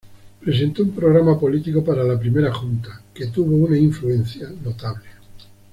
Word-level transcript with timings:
Presentó 0.43 0.81
un 0.81 0.93
programa 0.95 1.39
político 1.39 1.83
para 1.83 2.03
la 2.03 2.19
Primera 2.19 2.51
Junta, 2.51 3.03
que 3.13 3.27
tuvo 3.27 3.55
una 3.55 3.77
influencia 3.77 4.49
notable. 4.63 5.05